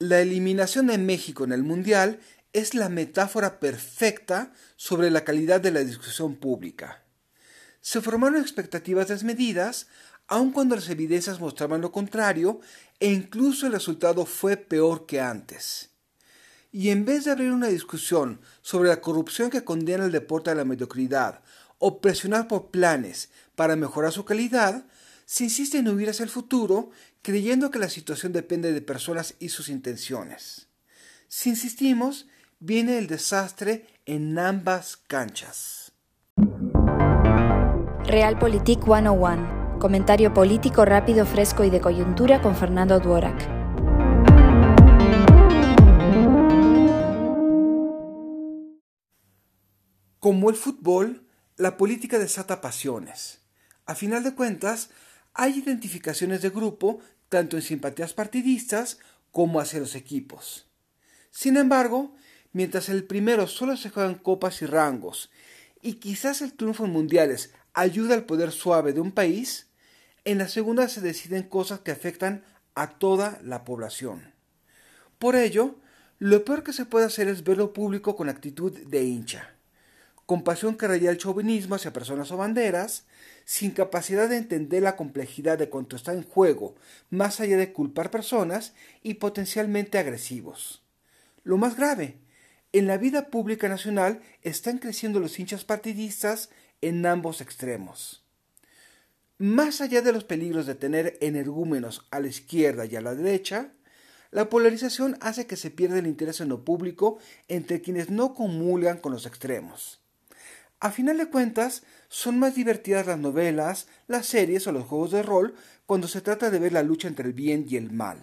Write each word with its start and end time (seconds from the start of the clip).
La 0.00 0.20
eliminación 0.20 0.88
de 0.88 0.98
México 0.98 1.44
en 1.44 1.52
el 1.52 1.62
Mundial 1.62 2.18
es 2.52 2.74
la 2.74 2.88
metáfora 2.88 3.60
perfecta 3.60 4.52
sobre 4.74 5.08
la 5.08 5.22
calidad 5.22 5.60
de 5.60 5.70
la 5.70 5.84
discusión 5.84 6.34
pública. 6.34 7.04
Se 7.80 8.00
formaron 8.00 8.40
expectativas 8.40 9.06
desmedidas, 9.06 9.86
aun 10.26 10.50
cuando 10.50 10.74
las 10.74 10.88
evidencias 10.88 11.38
mostraban 11.38 11.80
lo 11.80 11.92
contrario, 11.92 12.60
e 12.98 13.12
incluso 13.12 13.66
el 13.66 13.72
resultado 13.72 14.26
fue 14.26 14.56
peor 14.56 15.06
que 15.06 15.20
antes. 15.20 15.90
Y 16.72 16.90
en 16.90 17.04
vez 17.04 17.24
de 17.24 17.30
abrir 17.30 17.52
una 17.52 17.68
discusión 17.68 18.40
sobre 18.62 18.88
la 18.88 19.00
corrupción 19.00 19.48
que 19.48 19.62
condena 19.62 20.06
el 20.06 20.12
deporte 20.12 20.50
a 20.50 20.56
la 20.56 20.64
mediocridad 20.64 21.40
o 21.78 22.00
presionar 22.00 22.48
por 22.48 22.72
planes 22.72 23.30
para 23.54 23.76
mejorar 23.76 24.10
su 24.10 24.24
calidad, 24.24 24.86
se 25.26 25.44
insiste 25.44 25.78
en 25.78 25.88
huir 25.88 26.10
hacia 26.10 26.24
el 26.24 26.30
futuro 26.30 26.90
creyendo 27.22 27.70
que 27.70 27.78
la 27.78 27.88
situación 27.88 28.32
depende 28.32 28.72
de 28.72 28.82
personas 28.82 29.34
y 29.38 29.48
sus 29.48 29.68
intenciones. 29.68 30.68
Si 31.28 31.50
insistimos, 31.50 32.26
viene 32.60 32.98
el 32.98 33.06
desastre 33.06 33.86
en 34.04 34.38
ambas 34.38 34.96
canchas. 34.96 35.92
Realpolitik 38.04 38.84
101. 38.84 39.78
Comentario 39.80 40.32
político 40.34 40.84
rápido, 40.84 41.26
fresco 41.26 41.64
y 41.64 41.70
de 41.70 41.80
coyuntura 41.80 42.40
con 42.42 42.54
Fernando 42.54 43.00
Duorak. 43.00 43.64
Como 50.20 50.48
el 50.48 50.56
fútbol, 50.56 51.26
la 51.56 51.76
política 51.76 52.18
desata 52.18 52.60
pasiones. 52.60 53.40
A 53.86 53.94
final 53.94 54.22
de 54.24 54.34
cuentas, 54.34 54.90
hay 55.34 55.58
identificaciones 55.58 56.42
de 56.42 56.50
grupo 56.50 57.00
tanto 57.28 57.56
en 57.56 57.62
simpatías 57.62 58.14
partidistas 58.14 58.98
como 59.32 59.60
hacia 59.60 59.80
los 59.80 59.96
equipos. 59.96 60.68
Sin 61.30 61.56
embargo, 61.56 62.14
mientras 62.52 62.88
el 62.88 63.04
primero 63.04 63.48
solo 63.48 63.76
se 63.76 63.90
juega 63.90 64.08
en 64.08 64.14
copas 64.14 64.62
y 64.62 64.66
rangos, 64.66 65.30
y 65.82 65.94
quizás 65.94 66.40
el 66.40 66.54
triunfo 66.54 66.84
en 66.84 66.92
mundiales 66.92 67.52
ayuda 67.74 68.14
al 68.14 68.24
poder 68.24 68.52
suave 68.52 68.92
de 68.92 69.00
un 69.00 69.10
país, 69.10 69.66
en 70.24 70.38
la 70.38 70.48
segunda 70.48 70.88
se 70.88 71.00
deciden 71.00 71.42
cosas 71.42 71.80
que 71.80 71.90
afectan 71.90 72.44
a 72.76 72.98
toda 72.98 73.40
la 73.42 73.64
población. 73.64 74.32
Por 75.18 75.34
ello, 75.34 75.76
lo 76.18 76.44
peor 76.44 76.62
que 76.62 76.72
se 76.72 76.86
puede 76.86 77.06
hacer 77.06 77.28
es 77.28 77.42
verlo 77.42 77.72
público 77.72 78.14
con 78.14 78.28
actitud 78.28 78.72
de 78.72 79.04
hincha 79.04 79.53
compasión 80.26 80.76
que 80.76 80.88
raya 80.88 81.10
el 81.10 81.18
chauvinismo 81.18 81.74
hacia 81.74 81.92
personas 81.92 82.30
o 82.32 82.36
banderas, 82.36 83.04
sin 83.44 83.72
capacidad 83.72 84.28
de 84.28 84.38
entender 84.38 84.82
la 84.82 84.96
complejidad 84.96 85.58
de 85.58 85.68
cuanto 85.68 85.96
está 85.96 86.12
en 86.12 86.22
juego, 86.22 86.74
más 87.10 87.40
allá 87.40 87.56
de 87.56 87.72
culpar 87.72 88.10
personas 88.10 88.74
y 89.02 89.14
potencialmente 89.14 89.98
agresivos. 89.98 90.82
Lo 91.42 91.58
más 91.58 91.76
grave, 91.76 92.18
en 92.72 92.86
la 92.86 92.96
vida 92.96 93.28
pública 93.28 93.68
nacional 93.68 94.20
están 94.42 94.78
creciendo 94.78 95.20
los 95.20 95.38
hinchas 95.38 95.64
partidistas 95.64 96.50
en 96.80 97.04
ambos 97.06 97.40
extremos. 97.40 98.24
Más 99.38 99.80
allá 99.80 100.00
de 100.00 100.12
los 100.12 100.24
peligros 100.24 100.66
de 100.66 100.74
tener 100.74 101.18
energúmenos 101.20 102.06
a 102.10 102.20
la 102.20 102.28
izquierda 102.28 102.86
y 102.86 102.96
a 102.96 103.00
la 103.00 103.14
derecha, 103.14 103.72
la 104.30 104.48
polarización 104.48 105.16
hace 105.20 105.46
que 105.46 105.56
se 105.56 105.70
pierda 105.70 105.98
el 105.98 106.06
interés 106.06 106.40
en 106.40 106.48
lo 106.48 106.64
público 106.64 107.18
entre 107.48 107.80
quienes 107.80 108.10
no 108.10 108.34
comulgan 108.34 108.98
con 108.98 109.12
los 109.12 109.26
extremos. 109.26 110.03
A 110.84 110.90
final 110.90 111.16
de 111.16 111.30
cuentas, 111.30 111.82
son 112.10 112.38
más 112.38 112.56
divertidas 112.56 113.06
las 113.06 113.18
novelas, 113.18 113.86
las 114.06 114.26
series 114.26 114.66
o 114.66 114.72
los 114.72 114.84
juegos 114.84 115.12
de 115.12 115.22
rol 115.22 115.54
cuando 115.86 116.08
se 116.08 116.20
trata 116.20 116.50
de 116.50 116.58
ver 116.58 116.74
la 116.74 116.82
lucha 116.82 117.08
entre 117.08 117.26
el 117.26 117.32
bien 117.32 117.64
y 117.66 117.78
el 117.78 117.90
mal. 117.90 118.18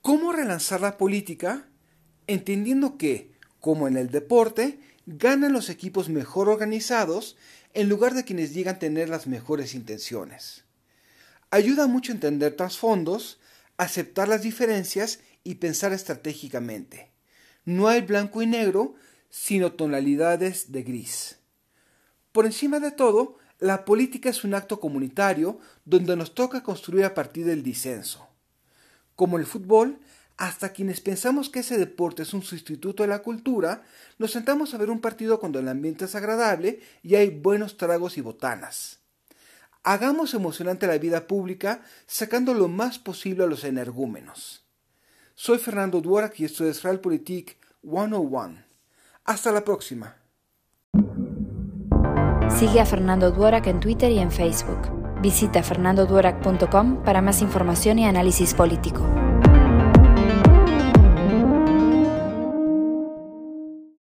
¿Cómo 0.00 0.32
relanzar 0.32 0.80
la 0.80 0.96
política? 0.96 1.68
Entendiendo 2.26 2.96
que, 2.96 3.32
como 3.60 3.86
en 3.86 3.98
el 3.98 4.08
deporte, 4.08 4.80
ganan 5.04 5.52
los 5.52 5.68
equipos 5.68 6.08
mejor 6.08 6.48
organizados 6.48 7.36
en 7.74 7.90
lugar 7.90 8.14
de 8.14 8.24
quienes 8.24 8.56
a 8.66 8.78
tener 8.78 9.10
las 9.10 9.26
mejores 9.26 9.74
intenciones. 9.74 10.64
Ayuda 11.50 11.86
mucho 11.86 12.12
entender 12.12 12.56
trasfondos, 12.56 13.40
aceptar 13.76 14.26
las 14.26 14.40
diferencias 14.40 15.20
y 15.44 15.56
pensar 15.56 15.92
estratégicamente. 15.92 17.10
No 17.66 17.88
hay 17.88 18.00
blanco 18.00 18.40
y 18.40 18.46
negro, 18.46 18.94
sino 19.30 19.72
tonalidades 19.72 20.72
de 20.72 20.82
gris. 20.82 21.38
Por 22.32 22.46
encima 22.46 22.80
de 22.80 22.90
todo, 22.90 23.38
la 23.58 23.84
política 23.84 24.28
es 24.28 24.44
un 24.44 24.54
acto 24.54 24.80
comunitario 24.80 25.58
donde 25.84 26.16
nos 26.16 26.34
toca 26.34 26.62
construir 26.62 27.04
a 27.04 27.14
partir 27.14 27.46
del 27.46 27.62
disenso. 27.62 28.28
Como 29.14 29.38
el 29.38 29.46
fútbol, 29.46 29.98
hasta 30.36 30.72
quienes 30.72 31.00
pensamos 31.00 31.48
que 31.48 31.60
ese 31.60 31.78
deporte 31.78 32.22
es 32.22 32.34
un 32.34 32.42
sustituto 32.42 33.02
de 33.02 33.08
la 33.08 33.22
cultura, 33.22 33.84
nos 34.18 34.32
sentamos 34.32 34.74
a 34.74 34.78
ver 34.78 34.90
un 34.90 35.00
partido 35.00 35.40
cuando 35.40 35.58
el 35.58 35.68
ambiente 35.68 36.04
es 36.04 36.14
agradable 36.14 36.80
y 37.02 37.14
hay 37.14 37.30
buenos 37.30 37.78
tragos 37.78 38.18
y 38.18 38.20
botanas. 38.20 38.98
Hagamos 39.82 40.34
emocionante 40.34 40.86
la 40.86 40.98
vida 40.98 41.26
pública 41.26 41.80
sacando 42.06 42.52
lo 42.52 42.68
más 42.68 42.98
posible 42.98 43.44
a 43.44 43.46
los 43.46 43.64
energúmenos. 43.64 44.64
Soy 45.34 45.58
Fernando 45.58 46.00
Duarak 46.00 46.40
y 46.40 46.44
esto 46.44 46.68
es 46.68 46.82
Realpolitik 46.82 47.56
101. 47.82 48.65
Hasta 49.26 49.50
la 49.50 49.64
próxima. 49.64 50.14
Sigue 52.48 52.80
a 52.80 52.86
Fernando 52.86 53.32
Duorak 53.32 53.66
en 53.66 53.80
Twitter 53.80 54.10
y 54.12 54.20
en 54.20 54.30
Facebook. 54.30 54.78
Visita 55.20 55.62
fernandoduorak.com 55.62 57.02
para 57.02 57.20
más 57.20 57.42
información 57.42 57.98
y 57.98 58.06
análisis 58.06 58.54
político. 58.54 59.04